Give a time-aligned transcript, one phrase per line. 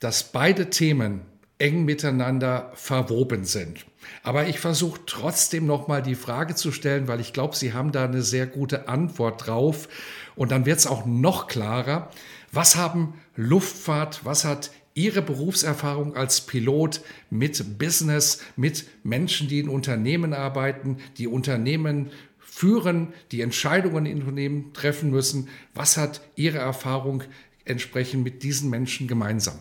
[0.00, 1.22] Dass beide Themen
[1.58, 3.84] eng miteinander verwoben sind.
[4.22, 7.92] Aber ich versuche trotzdem noch mal die Frage zu stellen, weil ich glaube, Sie haben
[7.92, 9.88] da eine sehr gute Antwort drauf.
[10.36, 12.10] Und dann wird es auch noch klarer.
[12.50, 19.68] Was haben Luftfahrt, was hat Ihre Berufserfahrung als Pilot mit Business, mit Menschen, die in
[19.68, 25.48] Unternehmen arbeiten, die Unternehmen führen, die Entscheidungen in Unternehmen treffen müssen?
[25.74, 27.22] Was hat Ihre Erfahrung
[27.64, 29.60] entsprechend mit diesen Menschen gemeinsam?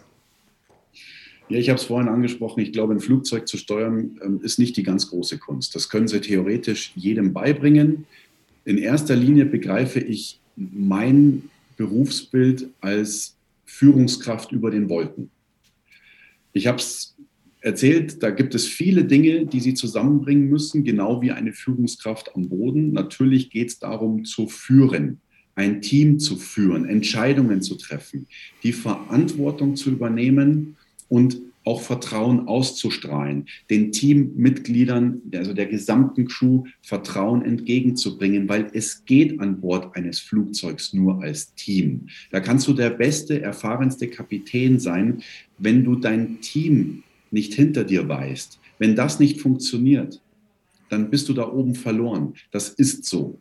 [1.50, 2.59] Ja, ich habe es vorhin angesprochen.
[2.59, 5.73] Ich glaube, ein Flugzeug zu steuern ähm, ist nicht die ganz große Kunst.
[5.73, 8.05] Das können Sie theoretisch jedem beibringen.
[8.66, 15.31] In erster Linie begreife ich mein Berufsbild als Führungskraft über den Wolken.
[16.53, 17.16] Ich habe es
[17.61, 22.47] erzählt, da gibt es viele Dinge, die Sie zusammenbringen müssen, genau wie eine Führungskraft am
[22.47, 22.94] Boden.
[22.94, 25.20] Natürlich geht es darum, zu führen,
[25.55, 28.27] ein Team zu führen, Entscheidungen zu treffen,
[28.61, 30.75] die Verantwortung zu übernehmen
[31.09, 39.39] und auch Vertrauen auszustrahlen, den Teammitgliedern, also der gesamten Crew, Vertrauen entgegenzubringen, weil es geht
[39.39, 42.07] an Bord eines Flugzeugs nur als Team.
[42.31, 45.21] Da kannst du der beste, erfahrenste Kapitän sein,
[45.57, 48.59] wenn du dein Team nicht hinter dir weißt.
[48.80, 50.21] Wenn das nicht funktioniert,
[50.89, 52.33] dann bist du da oben verloren.
[52.52, 53.37] Das ist so.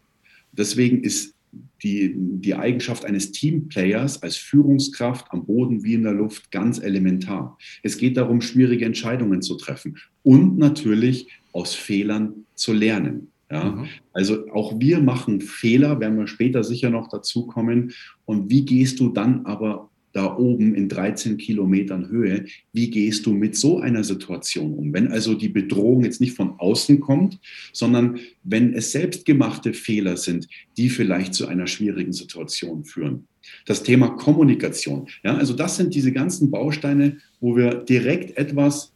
[0.52, 1.34] Deswegen ist
[1.82, 7.58] die, die Eigenschaft eines Teamplayers als Führungskraft am Boden wie in der Luft ganz elementar.
[7.82, 13.28] Es geht darum, schwierige Entscheidungen zu treffen und natürlich aus Fehlern zu lernen.
[13.50, 13.86] Ja, mhm.
[14.12, 17.92] also auch wir machen Fehler, werden wir später sicher noch dazu kommen.
[18.26, 22.46] Und wie gehst du dann aber da oben in 13 Kilometern Höhe.
[22.72, 24.92] Wie gehst du mit so einer Situation um?
[24.92, 27.38] Wenn also die Bedrohung jetzt nicht von außen kommt,
[27.72, 33.26] sondern wenn es selbstgemachte Fehler sind, die vielleicht zu einer schwierigen Situation führen.
[33.66, 35.08] Das Thema Kommunikation.
[35.22, 38.92] Ja, also das sind diese ganzen Bausteine, wo wir direkt etwas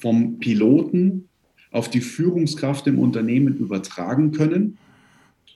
[0.00, 1.28] vom Piloten
[1.70, 4.78] auf die Führungskraft im Unternehmen übertragen können.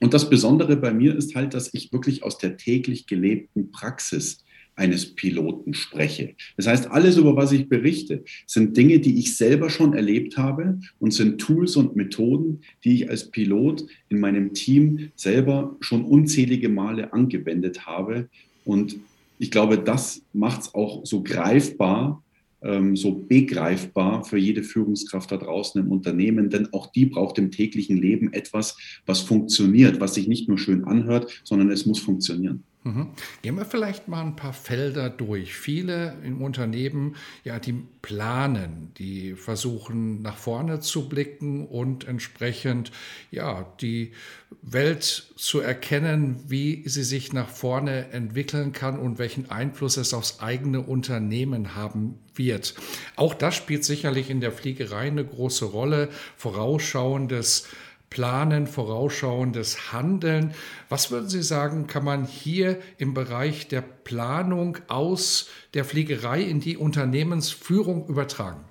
[0.01, 4.43] Und das Besondere bei mir ist halt, dass ich wirklich aus der täglich gelebten Praxis
[4.79, 6.35] eines Piloten spreche.
[6.57, 10.79] Das heißt, alles, über was ich berichte, sind Dinge, die ich selber schon erlebt habe
[10.99, 16.69] und sind Tools und Methoden, die ich als Pilot in meinem Team selber schon unzählige
[16.69, 18.29] Male angewendet habe.
[18.65, 18.95] Und
[19.37, 22.23] ich glaube, das macht es auch so greifbar,
[22.61, 27.51] ähm, so begreifbar für jede Führungskraft da draußen im Unternehmen, denn auch die braucht im
[27.51, 32.63] täglichen Leben etwas, was funktioniert, was sich nicht nur schön anhört, sondern es muss funktionieren.
[32.83, 33.09] Mhm.
[33.41, 35.53] Gehen wir vielleicht mal ein paar Felder durch.
[35.53, 42.91] Viele im Unternehmen, ja, die planen, die versuchen nach vorne zu blicken und entsprechend,
[43.31, 44.13] ja, die
[44.61, 50.39] Welt zu erkennen, wie sie sich nach vorne entwickeln kann und welchen Einfluss es aufs
[50.39, 52.75] eigene Unternehmen haben wird.
[53.17, 56.07] Auch das spielt sicherlich in der Fliegerei eine große Rolle.
[56.37, 57.67] Vorausschauendes
[58.09, 60.53] Planen, vorausschauendes Handeln.
[60.89, 66.59] Was würden Sie sagen, kann man hier im Bereich der Planung aus der Fliegerei in
[66.59, 68.61] die Unternehmensführung übertragen?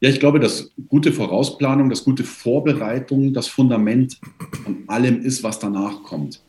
[0.00, 4.20] Ja, ich glaube, dass gute Vorausplanung, dass gute Vorbereitung das Fundament
[4.62, 6.40] von allem ist, was danach kommt.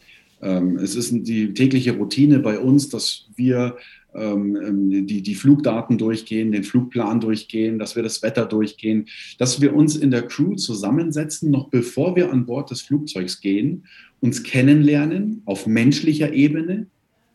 [0.41, 3.77] Ähm, es ist die tägliche Routine bei uns, dass wir
[4.15, 9.07] ähm, ähm, die, die Flugdaten durchgehen, den Flugplan durchgehen, dass wir das Wetter durchgehen,
[9.37, 13.85] dass wir uns in der Crew zusammensetzen, noch bevor wir an Bord des Flugzeugs gehen,
[14.19, 16.87] uns kennenlernen auf menschlicher Ebene,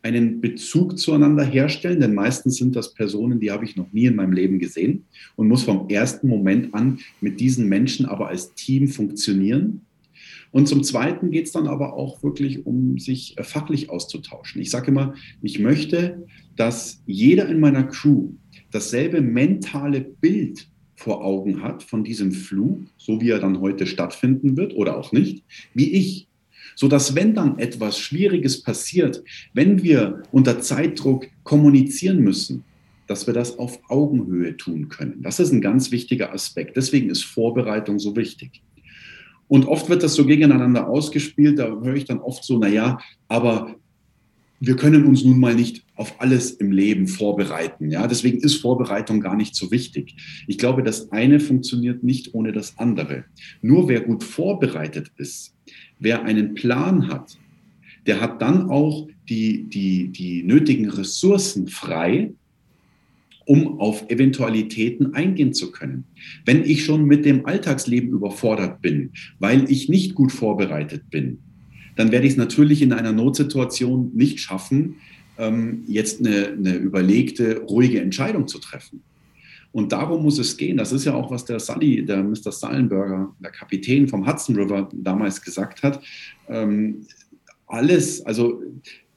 [0.02, 4.16] einen Bezug zueinander herstellen, denn meistens sind das Personen, die habe ich noch nie in
[4.16, 5.04] meinem Leben gesehen
[5.36, 9.80] und muss vom ersten Moment an mit diesen Menschen aber als Team funktionieren
[10.54, 14.62] und zum Zweiten geht es dann aber auch wirklich um sich äh, fachlich auszutauschen.
[14.62, 18.28] Ich sage immer, ich möchte, dass jeder in meiner Crew
[18.70, 24.56] dasselbe mentale Bild vor Augen hat von diesem Flug, so wie er dann heute stattfinden
[24.56, 25.42] wird oder auch nicht,
[25.74, 26.28] wie ich.
[26.76, 29.24] So dass wenn dann etwas Schwieriges passiert,
[29.54, 32.62] wenn wir unter Zeitdruck kommunizieren müssen,
[33.08, 35.20] dass wir das auf Augenhöhe tun können.
[35.20, 36.76] Das ist ein ganz wichtiger Aspekt.
[36.76, 38.62] Deswegen ist Vorbereitung so wichtig.
[39.54, 41.60] Und oft wird das so gegeneinander ausgespielt.
[41.60, 42.98] Da höre ich dann oft so, naja,
[43.28, 43.76] aber
[44.58, 47.88] wir können uns nun mal nicht auf alles im Leben vorbereiten.
[47.88, 50.16] Ja, deswegen ist Vorbereitung gar nicht so wichtig.
[50.48, 53.26] Ich glaube, das eine funktioniert nicht ohne das andere.
[53.62, 55.54] Nur wer gut vorbereitet ist,
[56.00, 57.38] wer einen Plan hat,
[58.06, 62.32] der hat dann auch die, die, die nötigen Ressourcen frei,
[63.46, 66.04] um auf Eventualitäten eingehen zu können.
[66.44, 71.38] Wenn ich schon mit dem Alltagsleben überfordert bin, weil ich nicht gut vorbereitet bin,
[71.96, 74.96] dann werde ich es natürlich in einer Notsituation nicht schaffen,
[75.38, 79.02] ähm, jetzt eine, eine überlegte, ruhige Entscheidung zu treffen.
[79.72, 80.76] Und darum muss es gehen.
[80.76, 82.52] Das ist ja auch, was der Sully, der Mr.
[82.52, 86.00] Sullenberger, der Kapitän vom Hudson River damals gesagt hat.
[86.48, 87.06] Ähm,
[87.66, 88.62] alles, also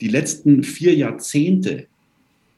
[0.01, 1.85] die letzten vier Jahrzehnte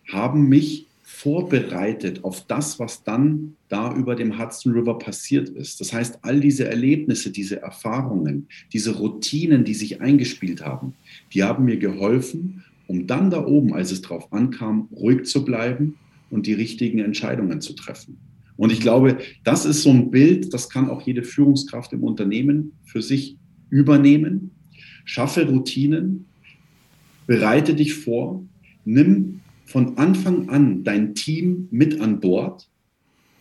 [0.08, 0.88] haben mich
[1.20, 5.82] vorbereitet auf das, was dann da über dem Hudson River passiert ist.
[5.82, 10.94] Das heißt, all diese Erlebnisse, diese Erfahrungen, diese Routinen, die sich eingespielt haben,
[11.34, 15.98] die haben mir geholfen, um dann da oben, als es drauf ankam, ruhig zu bleiben
[16.30, 18.18] und die richtigen Entscheidungen zu treffen.
[18.56, 22.72] Und ich glaube, das ist so ein Bild, das kann auch jede Führungskraft im Unternehmen
[22.86, 23.36] für sich
[23.70, 24.52] übernehmen.
[25.04, 26.28] Schaffe Routinen,
[27.28, 28.42] bereite dich vor,
[28.86, 29.39] nimm
[29.70, 32.68] von Anfang an dein Team mit an Bord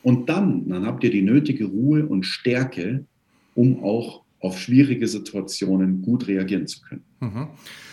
[0.03, 3.07] und dann, dann habt ihr die nötige Ruhe und Stärke,
[3.55, 7.05] um auch auf schwierige Situationen gut reagieren zu können.
[7.21, 7.49] Mhm.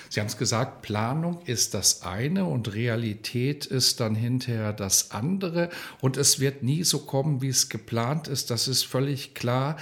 [0.09, 5.69] Sie haben es gesagt, Planung ist das eine und Realität ist dann hinterher das andere.
[6.01, 8.51] Und es wird nie so kommen, wie es geplant ist.
[8.51, 9.77] Das ist völlig klar.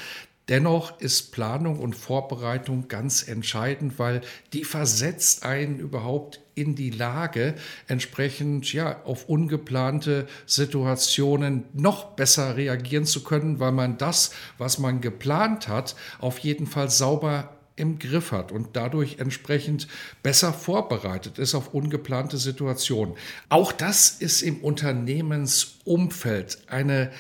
[0.50, 4.20] Dennoch ist Planung und Vorbereitung ganz entscheidend, weil
[4.52, 7.56] die versetzt einen überhaupt in die Lage,
[7.88, 15.00] entsprechend ja auf ungeplante Situationen noch besser reagieren zu können, weil man das, was man
[15.00, 19.88] geplant hat, auf jeden Fall sauber im Griff hat und dadurch entsprechend
[20.22, 23.16] besser vorbereitet ist auf ungeplante Situationen.
[23.50, 27.12] Auch das ist im Unternehmensumfeld eine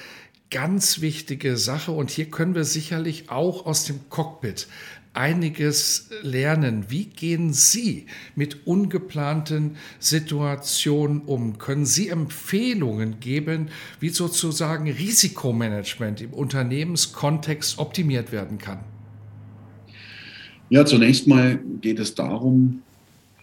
[0.54, 4.68] ganz wichtige Sache und hier können wir sicherlich auch aus dem Cockpit
[5.14, 6.86] einiges lernen.
[6.90, 8.06] Wie gehen Sie
[8.36, 11.58] mit ungeplanten Situationen um?
[11.58, 13.70] Können Sie Empfehlungen geben,
[14.00, 18.80] wie sozusagen Risikomanagement im Unternehmenskontext optimiert werden kann?
[20.70, 22.84] Ja, zunächst mal geht es darum,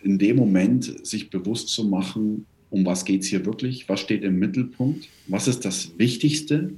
[0.03, 4.23] in dem Moment sich bewusst zu machen, um was geht es hier wirklich, was steht
[4.23, 6.73] im Mittelpunkt, was ist das Wichtigste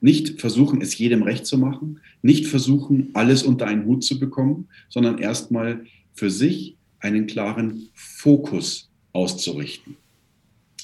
[0.00, 4.68] nicht versuchen, es jedem recht zu machen, nicht versuchen, alles unter einen Hut zu bekommen,
[4.88, 9.96] sondern erstmal für sich einen klaren Fokus auszurichten.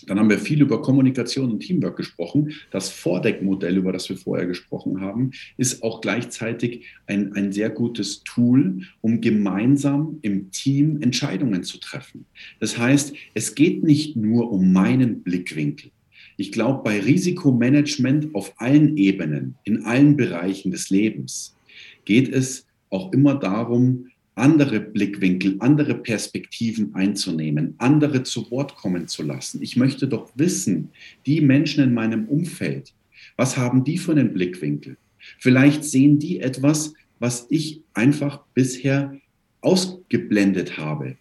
[0.06, 2.52] Dann haben wir viel über Kommunikation und Teamwork gesprochen.
[2.70, 8.22] Das Vordeckmodell, über das wir vorher gesprochen haben, ist auch gleichzeitig ein, ein sehr gutes
[8.22, 12.26] Tool, um gemeinsam im Team Entscheidungen zu treffen.
[12.60, 15.90] Das heißt, es geht nicht nur um meinen Blickwinkel.
[16.36, 21.56] Ich glaube, bei Risikomanagement auf allen Ebenen, in allen Bereichen des Lebens,
[22.04, 29.22] geht es auch immer darum, andere Blickwinkel, andere Perspektiven einzunehmen, andere zu Wort kommen zu
[29.22, 29.62] lassen.
[29.62, 30.90] Ich möchte doch wissen,
[31.24, 32.92] die Menschen in meinem Umfeld,
[33.36, 34.98] was haben die für einen Blickwinkel?
[35.38, 39.16] Vielleicht sehen die etwas, was ich einfach bisher
[39.62, 41.16] ausgeblendet habe.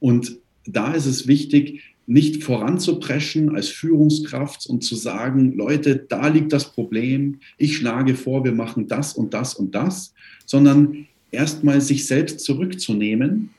[0.00, 6.52] Und da ist es wichtig, nicht voranzupreschen als Führungskraft und zu sagen, Leute, da liegt
[6.52, 10.12] das Problem, ich schlage vor, wir machen das und das und das,
[10.44, 13.50] sondern erstmal sich selbst zurückzunehmen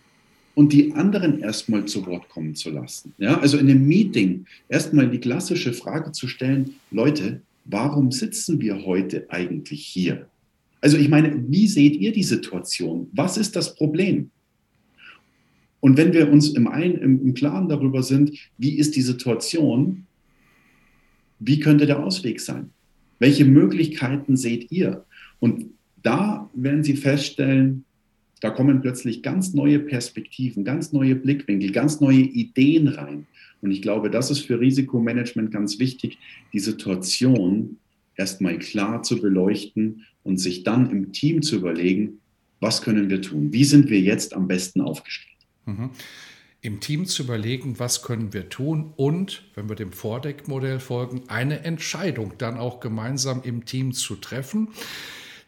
[0.53, 3.13] und die anderen erstmal zu Wort kommen zu lassen.
[3.17, 8.85] Ja, also in einem Meeting erstmal die klassische Frage zu stellen, Leute, warum sitzen wir
[8.85, 10.27] heute eigentlich hier?
[10.81, 13.09] Also ich meine, wie seht ihr die Situation?
[13.11, 14.29] Was ist das Problem?
[15.85, 20.07] Und wenn wir uns im, Ein, im, Klaren darüber sind, wie ist die Situation,
[21.37, 22.71] wie könnte der Ausweg sein?
[23.19, 25.05] Welche Möglichkeiten seht ihr?
[25.39, 25.67] Und
[26.01, 27.85] da werden Sie feststellen,
[28.41, 33.27] da kommen plötzlich ganz neue Perspektiven, ganz neue Blickwinkel, ganz neue Ideen rein.
[33.61, 36.17] Und ich glaube, das ist für Risikomanagement ganz wichtig,
[36.51, 37.77] die Situation
[38.15, 42.21] erstmal klar zu beleuchten und sich dann im Team zu überlegen,
[42.59, 43.53] was können wir tun?
[43.53, 45.34] Wie sind wir jetzt am besten aufgestellt?
[45.65, 45.91] Mhm.
[46.61, 51.63] Im Team zu überlegen, was können wir tun und, wenn wir dem Vordeckmodell folgen, eine
[51.63, 54.69] Entscheidung dann auch gemeinsam im Team zu treffen.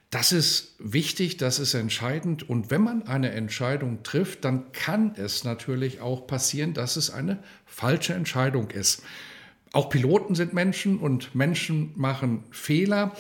[0.10, 2.48] Das ist wichtig, das ist entscheidend.
[2.48, 7.44] Und wenn man eine Entscheidung trifft, dann kann es natürlich auch passieren, dass es eine
[7.66, 9.04] falsche Entscheidung ist.
[9.74, 13.16] Auch Piloten sind Menschen und Menschen machen Fehler.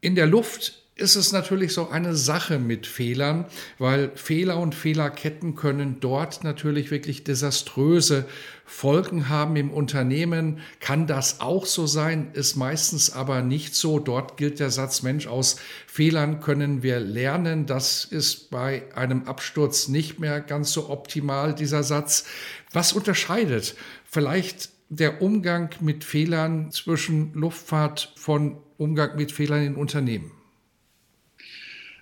[0.00, 3.46] In der Luft ist es natürlich so eine Sache mit Fehlern,
[3.78, 8.26] weil Fehler und Fehlerketten können dort natürlich wirklich desaströse
[8.66, 10.60] Folgen haben im Unternehmen.
[10.78, 13.98] Kann das auch so sein, ist meistens aber nicht so.
[13.98, 17.66] Dort gilt der Satz, Mensch, aus Fehlern können wir lernen.
[17.66, 22.24] Das ist bei einem Absturz nicht mehr ganz so optimal, dieser Satz.
[22.72, 30.32] Was unterscheidet vielleicht der Umgang mit Fehlern zwischen Luftfahrt von Umgang mit Fehlern in Unternehmen?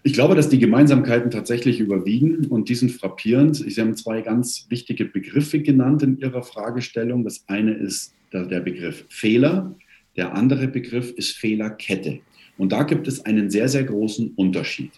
[0.02, 3.56] Ich glaube, dass die Gemeinsamkeiten tatsächlich überwiegen und die sind frappierend.
[3.56, 7.24] Sie haben zwei ganz wichtige Begriffe genannt in Ihrer Fragestellung.
[7.24, 9.74] Das eine ist der Begriff Fehler,
[10.16, 12.20] der andere Begriff ist Fehlerkette.
[12.58, 14.92] Und da gibt es einen sehr, sehr großen Unterschied.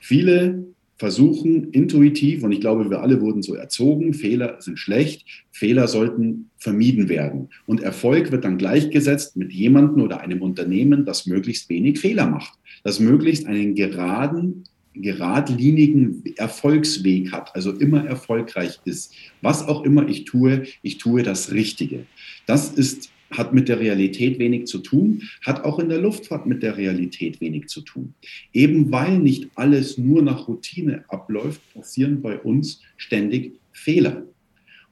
[0.00, 0.66] Viele
[0.98, 6.50] versuchen intuitiv, und ich glaube, wir alle wurden so erzogen, Fehler sind schlecht, Fehler sollten
[6.58, 7.50] vermieden werden.
[7.66, 12.58] Und Erfolg wird dann gleichgesetzt mit jemandem oder einem Unternehmen, das möglichst wenig Fehler macht,
[12.82, 14.64] das möglichst einen geraden,
[14.94, 19.14] geradlinigen Erfolgsweg hat, also immer erfolgreich ist.
[19.40, 22.06] Was auch immer ich tue, ich tue das Richtige.
[22.46, 26.62] Das ist hat mit der Realität wenig zu tun, hat auch in der Luftfahrt mit
[26.62, 28.14] der Realität wenig zu tun.
[28.52, 34.24] Eben weil nicht alles nur nach Routine abläuft, passieren bei uns ständig Fehler.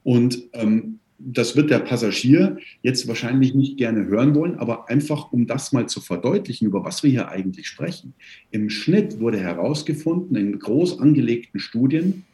[0.02, 5.46] Und ähm, das wird der Passagier jetzt wahrscheinlich nicht gerne hören wollen, aber einfach um
[5.46, 8.12] das mal zu verdeutlichen, über was wir hier eigentlich sprechen.
[8.50, 12.24] Im Schnitt wurde herausgefunden in groß angelegten Studien,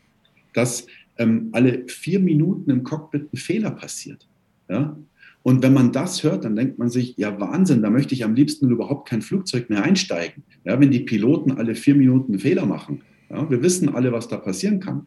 [0.52, 0.87] dass
[1.18, 4.26] ähm, alle vier Minuten im Cockpit ein Fehler passiert.
[4.68, 4.97] Ja?
[5.43, 8.35] Und wenn man das hört, dann denkt man sich, ja Wahnsinn, da möchte ich am
[8.35, 10.45] liebsten überhaupt kein Flugzeug mehr einsteigen.
[10.65, 13.03] Ja, wenn die Piloten alle vier Minuten Fehler machen.
[13.29, 15.07] Ja, wir wissen alle, was da passieren kann.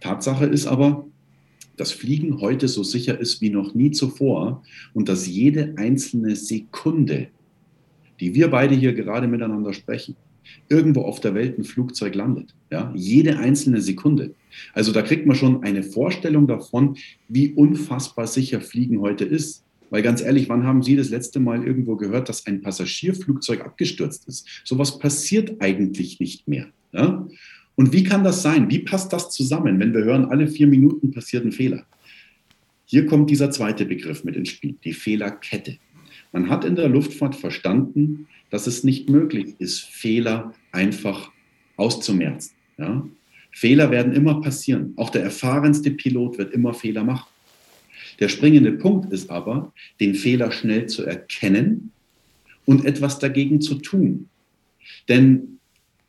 [0.00, 1.06] Tatsache ist aber,
[1.76, 4.62] dass Fliegen heute so sicher ist wie noch nie zuvor
[4.94, 7.28] und dass jede einzelne Sekunde,
[8.18, 10.16] die wir beide hier gerade miteinander sprechen,
[10.68, 12.54] irgendwo auf der Welt ein Flugzeug landet.
[12.70, 14.34] Ja, jede einzelne Sekunde.
[14.72, 16.96] Also da kriegt man schon eine Vorstellung davon,
[17.28, 19.65] wie unfassbar sicher Fliegen heute ist.
[19.90, 24.26] Weil ganz ehrlich, wann haben Sie das letzte Mal irgendwo gehört, dass ein Passagierflugzeug abgestürzt
[24.26, 24.46] ist?
[24.64, 26.66] Sowas passiert eigentlich nicht mehr.
[26.92, 27.26] Ja?
[27.76, 28.70] Und wie kann das sein?
[28.70, 31.86] Wie passt das zusammen, wenn wir hören, alle vier Minuten passiert ein Fehler?
[32.86, 35.78] Hier kommt dieser zweite Begriff mit ins Spiel, die Fehlerkette.
[36.32, 41.30] Man hat in der Luftfahrt verstanden, dass es nicht möglich ist, Fehler einfach
[41.76, 42.54] auszumerzen.
[42.78, 43.06] Ja?
[43.52, 44.92] Fehler werden immer passieren.
[44.96, 47.28] Auch der erfahrenste Pilot wird immer Fehler machen.
[48.20, 51.92] Der springende Punkt ist aber, den Fehler schnell zu erkennen
[52.64, 54.28] und etwas dagegen zu tun.
[55.08, 55.58] Denn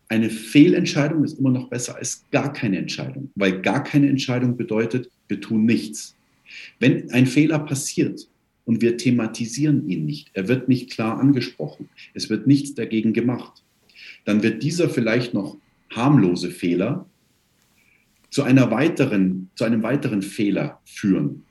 [0.10, 5.12] eine Fehlentscheidung ist immer noch besser als gar keine Entscheidung, weil gar keine Entscheidung bedeutet,
[5.28, 6.16] wir tun nichts.
[6.80, 8.28] Wenn ein Fehler passiert
[8.66, 13.64] und wir thematisieren ihn nicht, er wird nicht klar angesprochen, es wird nichts dagegen gemacht,
[14.24, 15.58] dann wird dieser vielleicht noch
[15.92, 17.06] harmlose Fehler
[18.30, 21.44] zu einer weiteren, zu einem weiteren Fehler führen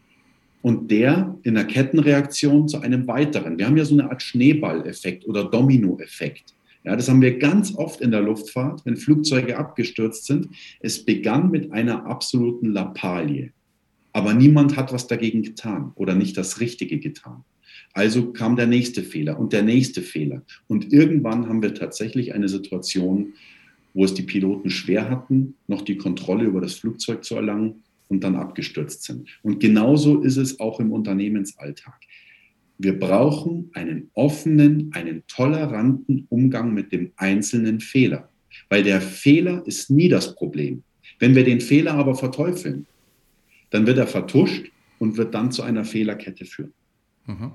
[0.66, 3.56] und der in der Kettenreaktion zu einem weiteren.
[3.56, 6.56] Wir haben ja so eine Art Schneeballeffekt oder Dominoeffekt.
[6.82, 10.48] Ja, das haben wir ganz oft in der Luftfahrt, wenn Flugzeuge abgestürzt sind.
[10.80, 13.52] Es begann mit einer absoluten Lappalie.
[14.12, 17.44] Aber niemand hat was dagegen getan oder nicht das Richtige getan.
[17.92, 20.42] Also kam der nächste Fehler und der nächste Fehler.
[20.66, 23.34] Und irgendwann haben wir tatsächlich eine Situation,
[23.94, 28.22] wo es die Piloten schwer hatten, noch die Kontrolle über das Flugzeug zu erlangen und
[28.22, 29.28] dann abgestürzt sind.
[29.42, 32.00] Und genauso ist es auch im Unternehmensalltag.
[32.78, 38.28] Wir brauchen einen offenen, einen toleranten Umgang mit dem einzelnen Fehler,
[38.68, 40.82] weil der Fehler ist nie das Problem.
[41.18, 42.86] Wenn wir den Fehler aber verteufeln,
[43.70, 46.72] dann wird er vertuscht und wird dann zu einer Fehlerkette führen.
[47.26, 47.52] Mhm.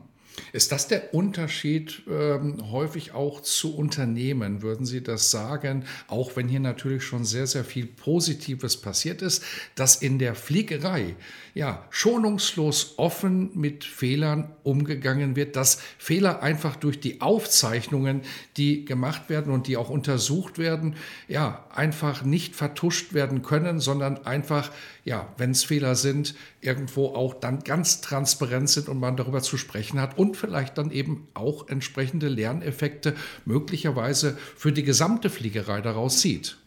[0.53, 4.61] Ist das der Unterschied ähm, häufig auch zu Unternehmen?
[4.61, 5.85] Würden Sie das sagen?
[6.07, 9.43] Auch wenn hier natürlich schon sehr, sehr viel Positives passiert ist,
[9.75, 11.15] dass in der Fliegerei
[11.53, 18.21] ja schonungslos offen mit Fehlern umgegangen wird, dass Fehler einfach durch die Aufzeichnungen,
[18.57, 20.95] die gemacht werden und die auch untersucht werden,
[21.27, 24.71] ja, einfach nicht vertuscht werden können, sondern einfach,
[25.03, 29.57] ja, wenn es Fehler sind, irgendwo auch dann ganz transparent sind und man darüber zu
[29.57, 33.15] sprechen hat und vielleicht dann eben auch entsprechende Lerneffekte
[33.45, 36.57] möglicherweise für die gesamte Fliegerei daraus sieht.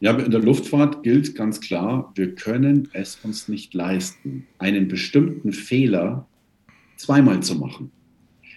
[0.00, 5.52] Ja, in der Luftfahrt gilt ganz klar, wir können es uns nicht leisten, einen bestimmten
[5.52, 6.26] Fehler
[6.96, 7.90] zweimal zu machen.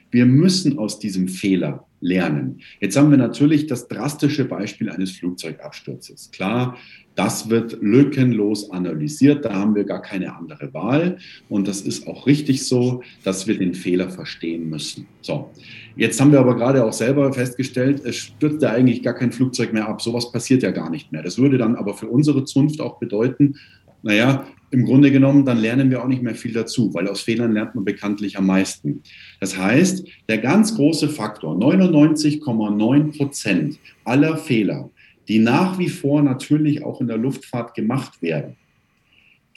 [0.10, 2.60] Wir müssen aus diesem Fehler lernen.
[2.80, 6.32] Jetzt haben wir natürlich das drastische Beispiel eines Flugzeugabsturzes.
[6.32, 6.78] Klar,
[7.16, 11.18] das wird lückenlos analysiert, da haben wir gar keine andere Wahl.
[11.50, 15.06] Und das ist auch richtig so, dass wir den Fehler verstehen müssen.
[15.22, 15.52] So,
[15.96, 19.74] jetzt haben wir aber gerade auch selber festgestellt, es stürzt ja eigentlich gar kein Flugzeug
[19.74, 20.02] mehr ab.
[20.02, 21.22] Sowas passiert ja gar nicht mehr.
[21.22, 23.56] Das würde dann aber für unsere Zunft auch bedeuten,
[24.02, 27.54] naja, im Grunde genommen, dann lernen wir auch nicht mehr viel dazu, weil aus Fehlern
[27.54, 29.04] lernt man bekanntlich am meisten.
[29.40, 34.90] Das heißt, der ganz große Faktor, 99,9 Prozent aller Fehler,
[35.28, 38.58] die nach wie vor natürlich auch in der Luftfahrt gemacht werden,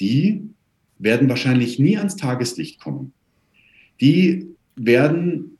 [0.00, 0.42] die
[0.98, 3.12] werden wahrscheinlich nie ans Tageslicht kommen.
[4.00, 4.46] Die
[4.76, 5.58] werden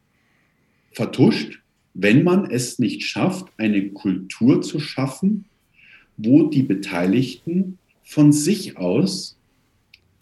[0.93, 1.63] vertuscht,
[1.95, 5.47] wenn man es nicht schafft, eine Kultur zu schaffen,
[6.17, 9.39] wo die Beteiligten von sich aus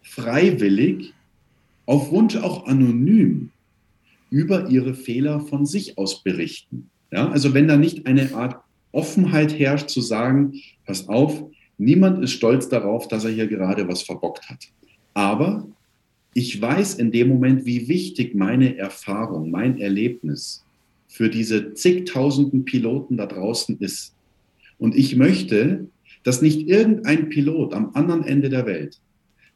[0.01, 1.13] freiwillig,
[1.85, 3.51] auf Wunsch auch anonym,
[4.29, 6.89] über ihre Fehler von sich aus berichten.
[7.11, 8.64] Ja, also wenn da nicht eine Art
[8.95, 10.53] Offenheit herrscht, zu sagen,
[10.85, 11.43] pass auf,
[11.77, 14.65] niemand ist stolz darauf, dass er hier gerade was verbockt hat.
[15.13, 15.67] Aber
[16.33, 20.65] ich weiß in dem Moment, wie wichtig meine Erfahrung, mein Erlebnis
[21.07, 24.13] für diese zigtausenden Piloten da draußen ist.
[24.77, 25.87] Und ich möchte,
[26.23, 28.99] dass nicht irgendein Pilot am anderen Ende der Welt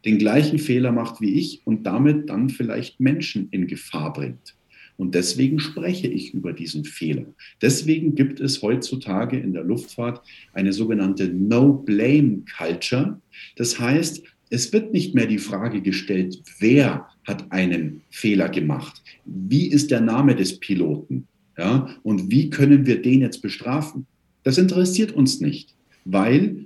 [0.05, 4.55] den gleichen Fehler macht wie ich und damit dann vielleicht Menschen in Gefahr bringt.
[4.99, 7.23] Und deswegen spreche ich über diesen Fehler.
[7.61, 13.17] Deswegen gibt es heutzutage in der Luftfahrt eine sogenannte No-Blame-Culture.
[13.55, 19.01] Das heißt, es wird nicht mehr die Frage gestellt, wer hat einen Fehler gemacht?
[19.23, 21.27] Wie ist der Name des Piloten?
[21.57, 24.05] Ja, und wie können wir den jetzt bestrafen?
[24.43, 26.65] Das interessiert uns nicht, weil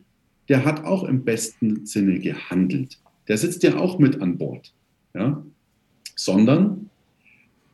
[0.49, 2.97] der hat auch im besten Sinne gehandelt.
[3.27, 4.73] Der sitzt ja auch mit an Bord.
[5.13, 5.45] Ja?
[6.15, 6.89] Sondern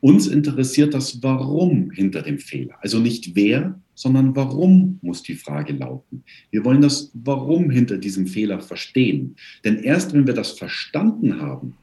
[0.01, 2.75] uns interessiert das Warum hinter dem Fehler.
[2.81, 6.23] Also nicht wer, sondern warum muss die Frage lauten.
[6.51, 9.35] Wir wollen das Warum hinter diesem Fehler verstehen.
[9.65, 11.75] Denn erst wenn wir das verstanden haben,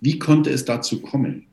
[0.00, 1.46] wie konnte es dazu kommen,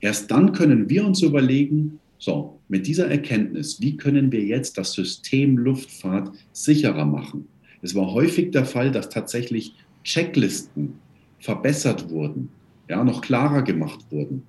[0.00, 4.92] erst dann können wir uns überlegen, so, mit dieser Erkenntnis, wie können wir jetzt das
[4.92, 7.46] System Luftfahrt sicherer machen?
[7.80, 10.94] Es war häufig der Fall, dass tatsächlich Checklisten
[11.38, 12.50] verbessert wurden,
[12.88, 14.42] ja, noch klarer gemacht wurden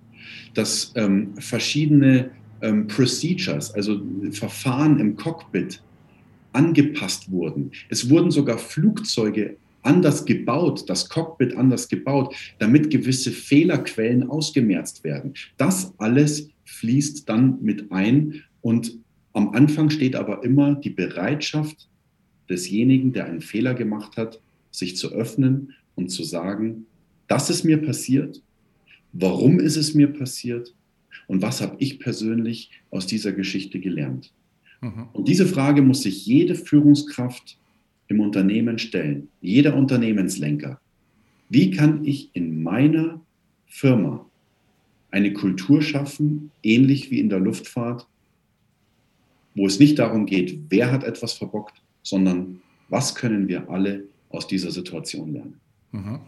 [0.54, 2.32] dass ähm, verschiedene
[2.62, 5.82] ähm, Procedures, also Verfahren im Cockpit,
[6.54, 7.72] angepasst wurden.
[7.90, 15.34] Es wurden sogar Flugzeuge anders gebaut, das Cockpit anders gebaut, damit gewisse Fehlerquellen ausgemerzt werden.
[15.58, 18.98] Das alles fließt dann mit ein und
[19.34, 21.88] am Anfang steht aber immer die Bereitschaft
[22.50, 26.86] desjenigen, der einen Fehler gemacht hat, sich zu öffnen und zu sagen,
[27.28, 28.42] das ist mir passiert
[29.14, 30.74] Warum ist es mir passiert?
[31.28, 34.32] Und was habe ich persönlich aus dieser Geschichte gelernt?
[34.82, 35.08] Mhm.
[35.14, 37.58] Und diese Frage muss sich jede Führungskraft
[38.08, 40.80] im Unternehmen stellen, jeder Unternehmenslenker.
[41.50, 43.22] Wie kann ich in meiner
[43.68, 44.26] Firma
[45.12, 48.08] eine Kultur schaffen, ähnlich wie in der Luftfahrt,
[49.56, 54.48] wo es nicht darum geht, wer hat etwas verbockt, sondern was können wir alle aus
[54.48, 55.60] dieser Situation lernen?
[55.92, 56.20] Mhm.